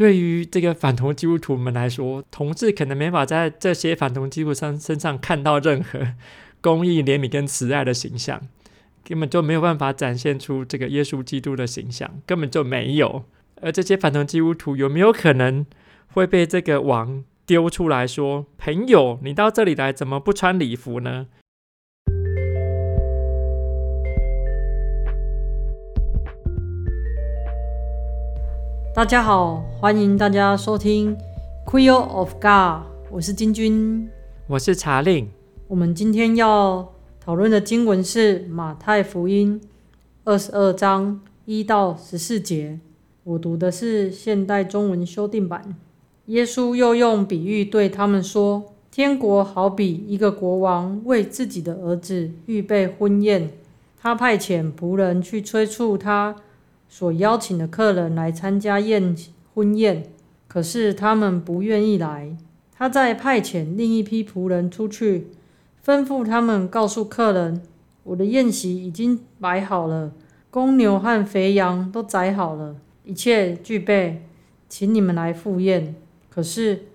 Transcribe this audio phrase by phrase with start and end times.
[0.00, 6.14] 对于这个反同基督徒们来说，同志可能没法在这些反同基督徒身上看到任何
[6.62, 8.40] 公义、怜悯跟慈爱的形象，
[9.04, 13.24] 根本就没有办法展现出这个耶稣基督的形象，根本就没有。
[13.60, 15.66] 而这些反同基督徒有没有可能
[16.14, 21.26] 会被这个王丢出来说：“朋友，你到这里来，怎么不穿礼服呢？”
[29.00, 31.16] 大家好，欢迎大家收听
[31.66, 32.42] 《Queer of God》，
[33.10, 34.06] 我是金君，
[34.46, 35.26] 我是查令。
[35.68, 39.58] 我们今天要讨论的经文是马太福音
[40.24, 42.78] 二十二章一到十四节。
[43.24, 45.74] 我读的是现代中文修订版。
[46.26, 53.48] 耶稣又用比喻对他们说：“天国好比一个国王为自己的儿子预备婚宴，
[53.98, 56.36] 他派遣仆人去催促他。”
[56.90, 59.16] 所邀请的客人来参加宴
[59.54, 60.10] 婚宴，
[60.48, 62.36] 可是他们不愿意来。
[62.72, 65.28] 他再派遣另一批仆人出去，
[65.84, 67.62] 吩咐他们告诉客人
[68.02, 70.12] ：“我的宴席已经摆好了，
[70.50, 74.26] 公牛和肥羊都宰好了，一切具备，
[74.68, 75.94] 请你们来赴宴。”
[76.28, 76.86] 可是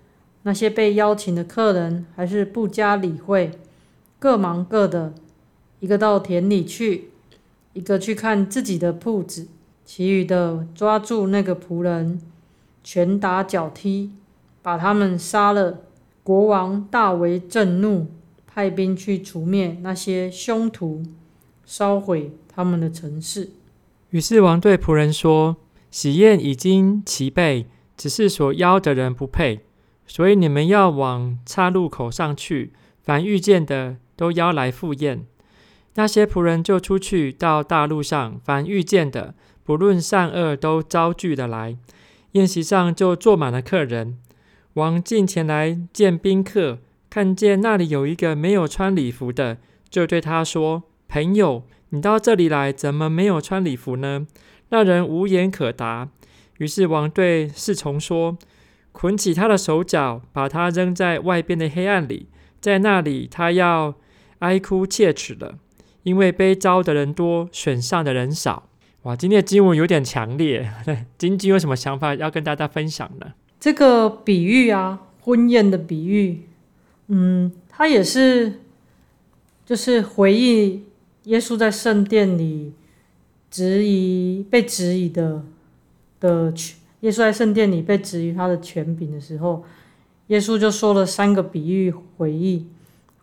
[0.44, 3.52] 那些被邀请的客人还是不加理会，
[4.19, 5.14] 各忙各的，
[5.80, 7.12] 一个到田里去，
[7.73, 9.47] 一个去看自己的铺子。
[9.86, 12.19] 其余的抓住那个仆人，
[12.83, 14.09] 拳打脚踢，
[14.61, 15.81] 把他们杀了。
[16.23, 18.08] 国王大为震怒，
[18.47, 21.03] 派兵去除灭那些凶徒，
[21.63, 23.52] 烧毁他们的城市。
[24.09, 25.58] 于是王对仆人说
[25.91, 29.59] ：“喜宴已经齐备，只是所邀的人不配，
[30.08, 35.23] 所以你们要往岔路口上去，凡遇见的都邀来赴宴。”
[35.94, 39.36] 那些仆人就出去到大路上，凡遇见的。
[39.66, 41.75] 不论善恶，都招聚的来，
[42.33, 44.19] 宴席上就坐满了客人。
[44.75, 46.77] 王进前来见宾客，
[47.09, 49.57] 看见那里有一个没有穿礼服的，
[49.89, 54.28] 就对他说：“朋友，你到这里来，怎么没有穿礼服呢？”
[54.69, 56.09] 那人无言可答。
[56.59, 58.38] 于是王对侍从说
[58.91, 62.28] ：“捆起他的手脚，把他扔在外边的黑暗里，
[62.61, 63.95] 在那里他要
[64.40, 65.57] 哀哭切齿了，
[66.03, 68.69] 因为被招的人多，选上的人少。”
[69.05, 70.67] 哇，今天的经文有点强烈。
[71.16, 73.33] 金金有什么想法要跟大家分享呢？
[73.59, 76.41] 这个比喻啊，婚宴的比喻，
[77.09, 78.61] 嗯，他也是，
[79.63, 80.85] 就是回忆
[81.25, 82.73] 耶稣在圣殿里
[83.51, 85.43] 质疑、被质疑的
[86.19, 86.75] 的权。
[87.01, 89.63] 耶稣在圣殿里被质疑他的权柄的时候，
[90.27, 92.66] 耶稣就说了三个比喻回忆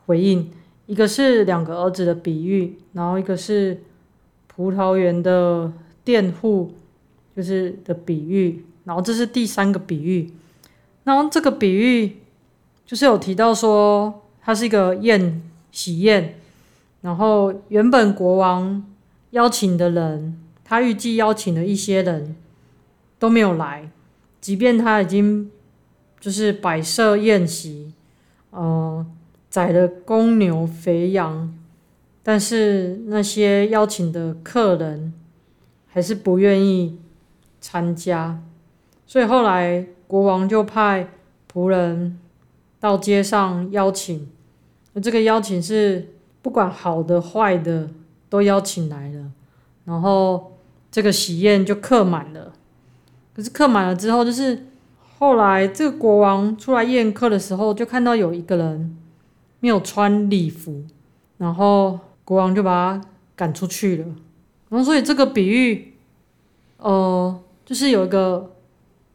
[0.06, 0.48] 回应，
[0.86, 3.82] 一个是两个儿子的比喻，然后一个是。
[4.54, 5.72] 葡萄园的
[6.04, 6.72] 佃户
[7.34, 10.30] 就是的比喻，然后这是第三个比喻，
[11.04, 12.18] 然后这个比喻
[12.84, 16.34] 就是有提到说，它是一个宴喜宴，
[17.00, 18.84] 然后原本国王
[19.30, 22.36] 邀请的人，他预计邀请的一些人
[23.18, 23.88] 都没有来，
[24.40, 25.50] 即便他已经
[26.20, 27.92] 就是摆设宴席，
[28.50, 29.06] 呃，
[29.48, 31.54] 宰了公牛肥羊。
[32.24, 35.12] 但是那些邀请的客人
[35.88, 37.00] 还是不愿意
[37.60, 38.40] 参加，
[39.06, 41.08] 所以后来国王就派
[41.52, 42.20] 仆人
[42.78, 44.28] 到街上邀请，
[44.92, 46.10] 那这个邀请是
[46.42, 47.90] 不管好的坏的
[48.28, 49.32] 都邀请来了，
[49.84, 50.52] 然后
[50.92, 52.52] 这个喜宴就客满了。
[53.34, 54.66] 可是客满了之后，就是
[55.18, 58.96] 后来这个国王出来宴客的时候，就看到有一个人
[59.58, 60.84] 没有穿礼服，
[61.38, 61.98] 然后。
[62.24, 64.06] 国王就把他赶出去了，
[64.68, 65.94] 然后所以这个比喻，
[66.76, 68.54] 呃，就是有一个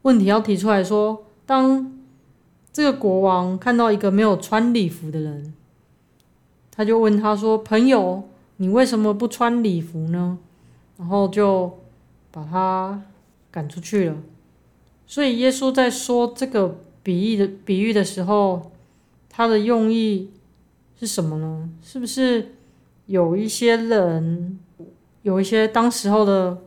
[0.02, 1.92] 问题要提出来说，当
[2.72, 5.54] 这个国王看到一个没有穿礼服的人，
[6.70, 10.38] 他就问他说：“朋友，你为什么不穿礼服呢？”
[10.98, 11.78] 然后就
[12.30, 13.02] 把他
[13.50, 14.16] 赶出去了。
[15.06, 18.70] 所以耶稣在说这个比喻的比喻的时候，
[19.30, 20.30] 他的用意
[21.00, 21.70] 是什么呢？
[21.82, 22.56] 是不是？
[23.08, 24.58] 有一些人，
[25.22, 26.58] 有一些当时候的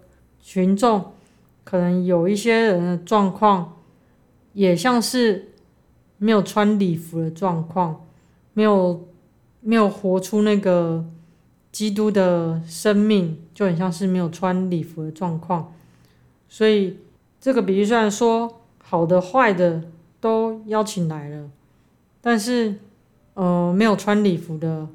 [0.41, 1.13] 群众，
[1.63, 3.77] 可能有一些人的状况，
[4.53, 5.51] 也像是
[6.17, 8.07] 没有穿礼服的状况，
[8.53, 9.07] 没有
[9.59, 11.05] 没有活出那个
[11.71, 15.71] 基督的生命，就很像是没有穿礼服的状况。
[16.49, 16.97] 所以
[17.39, 19.83] 这个比喻虽然说好的坏的
[20.19, 21.51] 都邀请来了，
[22.19, 22.79] 但是
[23.35, 24.87] 呃没有穿礼服的。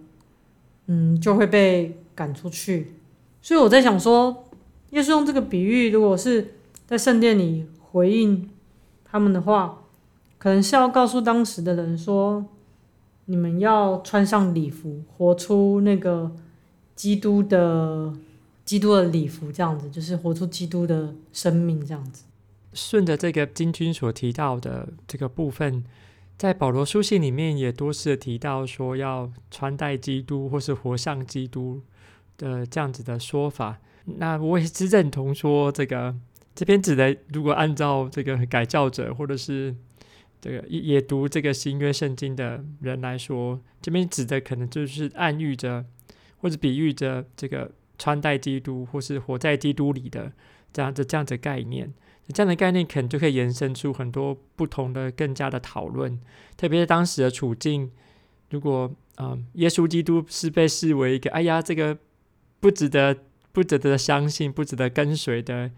[0.87, 2.95] 嗯，就会被赶出去。
[3.43, 4.45] 所以我在想说，
[4.91, 6.55] 耶稣用这个比喻，如果是
[6.87, 8.49] 在圣殿里回应
[9.05, 9.83] 他们的话，
[10.39, 12.45] 可能是要告诉当时的人说，
[13.27, 16.31] 你们要穿上礼服，活出那个
[16.95, 18.13] 基督的
[18.65, 22.25] 基督的礼服，这样子，就是活出基督的生命，这样子。
[22.73, 25.85] 顺着这个金君所提到的这个部分。
[26.39, 31.83] 在保罗书信里面也多次提到说要穿戴基督或是活像基督
[32.37, 33.79] 的这样子的说法。
[34.05, 36.15] 那我也是认同说，这个
[36.55, 39.75] 这边指的，如果按照这个改教者或者是
[40.41, 45.85] 这个也读这个新约圣经的人来说，这边指的可能就是暗喻着
[46.39, 50.31] 或者比喻着这个穿戴基督或是活在基督里的
[50.73, 51.93] 这样子这样子概念。
[52.33, 56.21] 这样的概念可能就可以延伸出很多不同的、更加的讨论。
[56.57, 57.91] 特别是当时的处境，
[58.51, 61.97] 如果嗯、耶稣基督是被视为一个“哎呀，这个
[62.61, 63.17] 不值得、
[63.51, 65.71] 不值得相信、不值得跟随的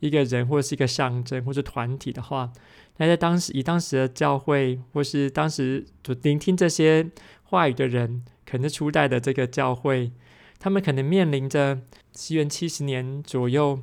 [0.00, 2.52] 一个人，或者是一个象征，或是团体的话，
[2.96, 5.86] 那在当时以当时的教会，或是当时
[6.22, 7.08] 聆听这些
[7.44, 10.10] 话语的人，可能初代的这个教会，
[10.58, 13.80] 他们可能面临着西元七十年左右。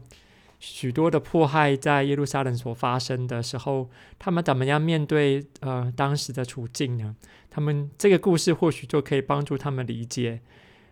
[0.60, 7.16] 许多的迫害在耶路撒冷所发生的时候，他们怎么样面对呃当时的处境呢？
[7.50, 10.42] 他们这个故事或许就可以帮助他们理解，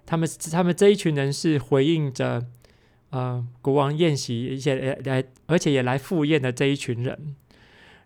[0.06, 2.46] 他们他们这一群人是回应着
[3.10, 7.36] 呃国王宴席，而且来而且也来赴宴的这一群人，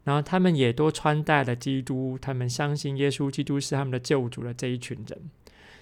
[0.05, 5.29] 然后他们也都穿戴了基督，他们相信耶稣基督是他们的救主的这一群人，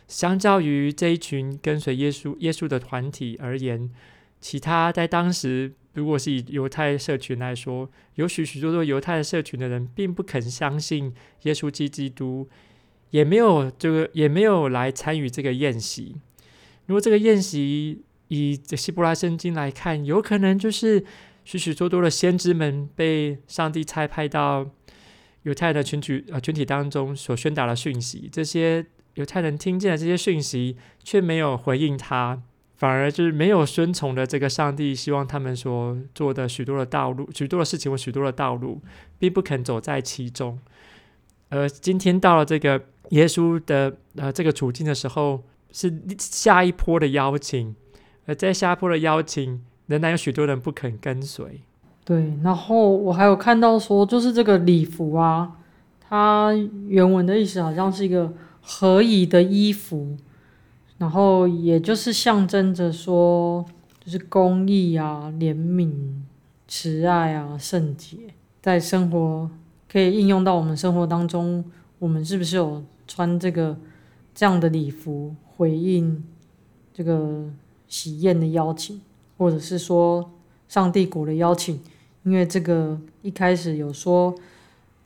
[0.08, 3.92] 相较于这一群跟随耶稣耶稣的团体而言。
[4.40, 11.14] 其他在当时，如果是以犹太社群来说，有许许多多犹太社群的人，并不肯相信
[11.44, 12.48] 耶稣基督，
[13.10, 16.16] 也没有这个，也没有来参与这个宴席。
[16.86, 21.04] 如果这个宴席以这希伯来圣经来看，有可能就是
[21.44, 24.70] 许许多多的先知们被上帝差派到
[25.44, 28.86] 犹太的群体呃群体当中所宣达的讯息，这些
[29.16, 32.44] 犹太人听见了这些讯息，却没有回应他。
[32.78, 38.80] 反而就是没有顺从的这个上帝，希望他们所做的许多的道路、许多的事情或许多的道路，
[39.18, 40.60] 并不肯走在其中。
[41.50, 42.80] 而今天到了这个
[43.10, 45.42] 耶稣的呃这个处境的时候，
[45.72, 47.76] 是下一波的邀请，
[48.28, 51.62] 而在下一波的邀请，仍然有许多人不肯跟随。
[52.06, 55.54] 对，然后我还有看到说，就是这个礼服啊，
[56.00, 56.54] 它
[56.88, 58.32] 原文的意思好像是一个
[58.62, 60.16] 合宜的衣服。
[60.98, 63.64] 然后，也就是象征着说，
[64.04, 65.92] 就是公义啊、怜悯、
[66.68, 68.18] 慈爱啊、圣洁，
[68.62, 69.50] 在生活
[69.92, 71.64] 可以应用到我们生活当中。
[72.00, 73.78] 我们是不是有穿这个
[74.34, 76.24] 这样的礼服，回应
[76.94, 77.50] 这个
[77.88, 79.00] 喜宴的邀请，
[79.38, 80.32] 或者是说
[80.68, 81.80] 上帝国的邀请？
[82.24, 84.36] 因为这个一开始有说，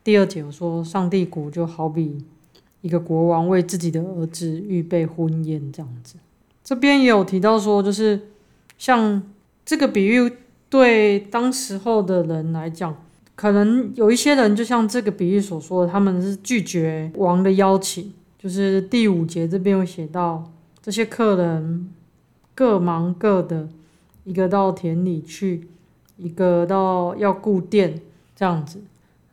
[0.04, 2.26] 第二节有说，上帝国就好比。
[2.82, 6.16] 一个国王为自己的儿子预备婚宴，这样子。
[6.64, 8.20] 这边也有提到说，就是
[8.78, 9.22] 像
[9.66, 10.32] 这个比喻，
[10.70, 12.96] 对当时候的人来讲，
[13.36, 18.14] 可能有一些人就像这个比喻所说的，他们是拒绝王的邀请。
[18.40, 20.52] 就是第五节这边有写到，
[20.82, 21.92] 这些客人
[22.56, 23.70] 各忙各的，
[24.24, 25.68] 一个到田里去，
[26.18, 28.02] 一个到要顾店，
[28.36, 28.82] 这样子。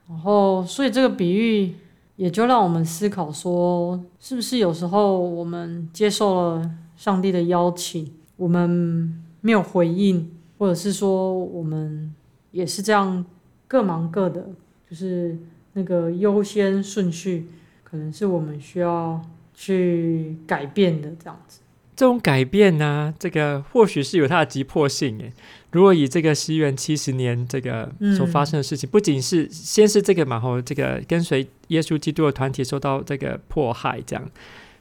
[0.08, 1.74] 然后，所以这个比喻。
[2.18, 12.12] 也就让我们思考说，是不是有时候我们接受了上帝的邀请，我们没有回应，或者是说我们
[12.50, 13.24] 也是这样
[13.68, 14.48] 各忙各的，
[14.90, 15.38] 就是
[15.74, 17.46] 那个优先顺序，
[17.84, 21.60] 可能是我们需要去改变的这样子。
[21.94, 25.32] 这种改变呢、这个或许是有它的急迫性诶。
[25.70, 34.30] 如果以这个西元七十年这个所发生的事情，嗯、不仅是先是这个嘛，后这个跟随耶稣基督的团体受到这个迫害，这样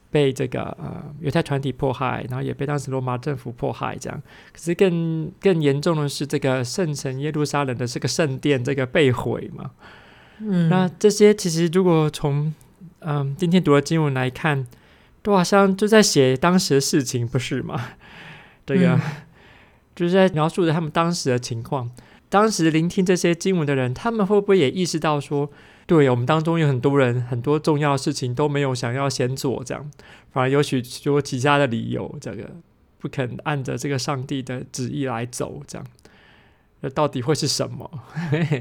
[0.09, 4.21] 被这个呃犹太团体迫害，然后也被当时罗马政府迫害，这样。
[4.53, 9.71] 可是更更严重的是，这个圣城耶路撒冷的这个圣殿这个被毁嘛。
[10.39, 12.53] 嗯，那这些其实如果从
[12.99, 14.65] 嗯、呃、今天读的经文来看，
[15.21, 17.89] 都好像就在写当时的事情，不是吗？
[18.65, 18.93] 这个。
[18.93, 19.01] 嗯
[19.97, 21.89] 就是在描述着他们当时的情况。
[22.29, 25.49] 当时聆听这些经文的人，他们会不会也意识到说，
[25.87, 29.89] 对我们当中有很多人，很多重要的事情都没有想要先做，这样
[30.31, 32.51] 反而有许多其他的理由，这个
[32.99, 35.87] 不肯按着这个上帝的旨意来走，这样
[36.81, 37.89] 那到底会是什么？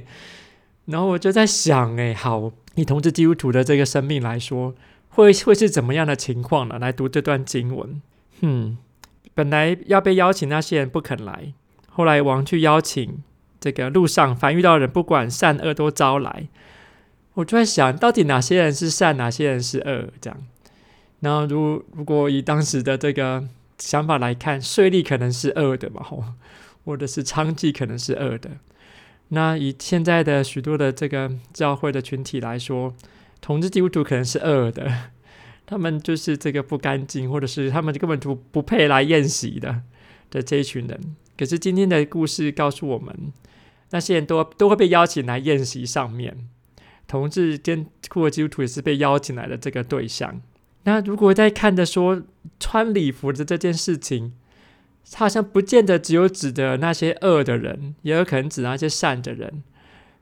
[0.87, 4.75] 然后我就在想，哎，好，以同志基督徒的这个生命来说，
[5.09, 6.79] 会会是怎么样的情况呢？
[6.79, 8.01] 来读这段经文，
[8.41, 8.79] 嗯。
[9.37, 11.53] 本来要被邀请那些人不肯来，
[11.91, 13.23] 后来王去邀请，
[13.61, 16.49] 这个路上，凡遇到的人，不管善恶都招来。
[17.35, 20.09] 我就在想到底哪些人是善，哪些人是恶？
[20.23, 20.39] 这样。
[21.21, 23.47] 然后如如果以当时的这个
[23.79, 26.25] 想法来看，税吏可能是恶的嘛，吼，
[26.87, 28.53] 或者是娼妓可能是恶的。
[29.29, 32.95] 那以现在的许多的这个教会的群体来说，
[33.43, 34.91] 统治基督徒可能是恶的，
[35.67, 39.83] 他们就是这个不干净，或者是他们根本就不配来宴席的
[40.31, 41.17] 的这一群人。
[41.37, 43.33] 可是今天的故事告诉我们，
[43.91, 46.49] 那些人都都会被邀请来宴席上面，
[47.07, 50.41] 同志跟酷儿基督徒也是被邀请来的这个对象。
[50.85, 52.23] 那如果在看着说
[52.61, 54.33] 穿礼服的这件事情，
[55.11, 59.63] 他好像不见得只有指的那些恶的人，也有可能指那些善的人，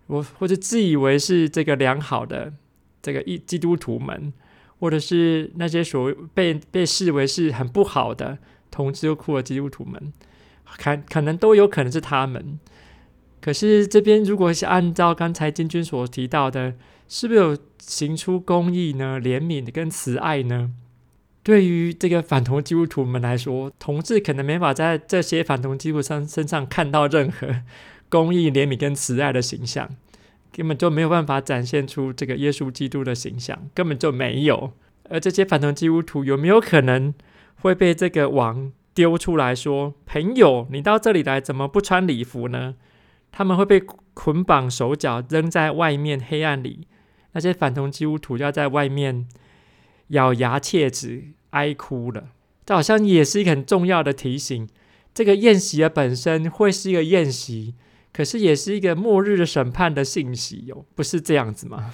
[0.07, 2.53] 我或者自以为是这个良好的
[3.01, 4.33] 这个一基督徒们，
[4.85, 8.37] 或者是那些所被被视为是很不好的
[8.71, 10.13] 同志又酷儿基督徒们。
[10.77, 12.59] 可可能都有可能是他们，
[13.41, 16.75] 可是这边如果是按照刚才金军所提到的，
[17.09, 19.19] 是不是有行出公义呢？
[19.19, 20.73] 怜悯跟慈爱呢？
[21.43, 27.63] 对于这个反同基督徒们来说，同志可能没法在这些反同基督徒身身上看到任何
[28.11, 29.89] 公义、怜悯跟慈爱的形象，
[30.57, 34.73] 根本就没有办法展现出这个耶稣基督的形象，根本就没有。
[35.11, 37.13] 而这些反同基督徒有没有可能
[37.57, 42.77] 会被这个王丢出来说：“朋友，你到这里来，怎么不穿礼服呢？”
[43.33, 43.83] 他们会被
[44.15, 46.87] 捆绑手脚，扔在外面黑暗里。
[47.33, 49.27] 那些反同基督徒要在外面
[50.09, 52.29] 咬牙切齿、哀哭了。
[52.65, 54.69] 这好像也是一个很重要的提醒：
[55.13, 57.75] 这个宴席的本身会是一个宴席，
[58.15, 61.93] 可是也是一个末日的审判的信息哟，不是这样子吗？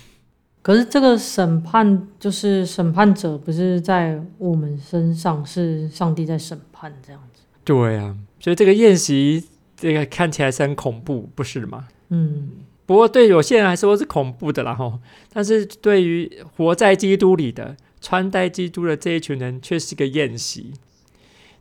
[0.61, 7.41] 可是这个审判就是审判者，不是在我们身上，是上帝在审判这样子。
[7.65, 9.43] 对啊，所以这个宴席，
[9.75, 11.89] 这个看起来是很恐怖，不是吗？
[12.11, 12.51] 嗯。
[12.85, 14.99] 不过对有些人来说是恐怖的啦吼，
[15.33, 20.75] 但是对于活在基督里的、穿戴基督的这一群人，却是个宴席。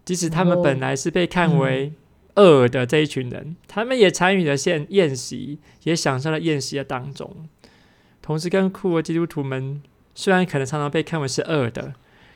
[0.04, 1.94] 即使他们本来是被看为
[2.42, 7.36] 恶的这一群人，嗯、他们也参与了宴宴席，也享受了宴席的当中。
[8.22, 9.82] 同时，跟酷的基督徒们
[10.16, 11.94] 虽然可能常常被看为是恶的，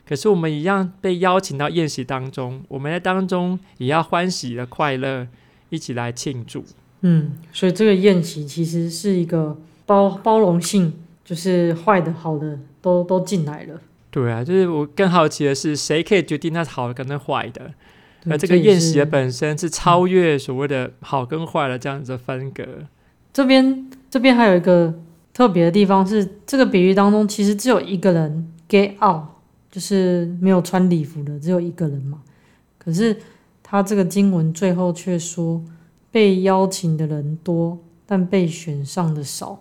[0.08, 2.62] 可是我们一样被邀请到宴席当中。
[2.68, 5.28] 我们在当中也要欢喜的快乐，
[5.70, 6.64] 一起来庆祝。
[7.02, 9.56] 嗯，所以这个宴席其实是一个
[9.86, 10.94] 包包容性，
[11.24, 13.80] 就是坏的、好的都都进来了。
[14.10, 17.72] 对啊，就是我更好奇的是，谁可以决定那是好的跟那坏的？
[18.28, 22.64] 而这个宴席的本身是超越所谓的好跟坏的这样子的分隔。
[23.32, 24.94] 这边这边还有一个。
[25.34, 29.24] 特别的地方是，这个比喻当中其实只有一个人 get out，
[29.68, 32.22] 就是没有穿礼服的，只有一个人嘛。
[32.78, 33.16] 可是
[33.60, 35.60] 他这个经文最后却说，
[36.12, 37.76] 被邀请的人多，
[38.06, 39.58] 但被选上的少，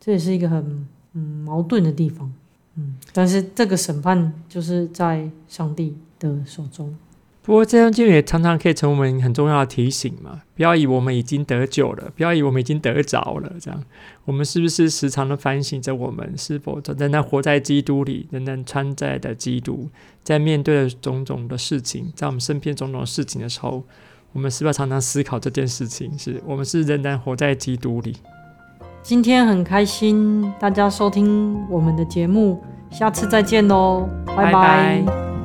[0.00, 2.32] 这也是一个很嗯矛盾的地方。
[2.76, 6.96] 嗯，但是这个审判就是在上帝的手中。
[7.46, 13.52] 不过这样经也常常可以成为我们很重要的提醒嘛，不要以为我们已经得救了，不要以为我们已经得着了。
[13.60, 13.80] 这样，
[14.24, 19.88] 我们是不是时常的反省着我们是否仍然活在基督里，仍然穿在的基督，
[20.24, 23.84] 在面对的种种的事情，在我们身边种种事情的时候，
[24.32, 26.18] 我们是不是常常思考这件事情？
[26.18, 28.16] 是我们是仍然活在基督里？
[29.04, 32.60] 今天很开心大家收听我们的节目，
[32.90, 34.52] 下次再见喽，拜拜。
[34.52, 35.35] 拜拜。